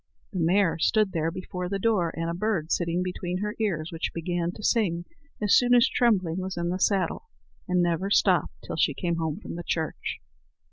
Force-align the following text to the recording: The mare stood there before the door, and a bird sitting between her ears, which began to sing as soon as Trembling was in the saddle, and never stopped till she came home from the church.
The 0.33 0.39
mare 0.39 0.79
stood 0.79 1.11
there 1.11 1.29
before 1.29 1.69
the 1.69 1.77
door, 1.77 2.11
and 2.17 2.27
a 2.27 2.33
bird 2.33 2.71
sitting 2.71 3.03
between 3.03 3.37
her 3.37 3.55
ears, 3.59 3.91
which 3.91 4.13
began 4.15 4.51
to 4.53 4.63
sing 4.63 5.05
as 5.39 5.55
soon 5.55 5.75
as 5.75 5.87
Trembling 5.87 6.37
was 6.39 6.57
in 6.57 6.69
the 6.69 6.79
saddle, 6.79 7.29
and 7.67 7.83
never 7.83 8.09
stopped 8.09 8.63
till 8.65 8.77
she 8.77 8.95
came 8.95 9.17
home 9.17 9.39
from 9.39 9.53
the 9.57 9.63
church. 9.63 10.19